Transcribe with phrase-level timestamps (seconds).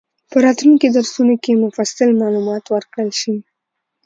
[0.31, 3.35] په راتلونکي درسونو کې مفصل معلومات ورکړل شي.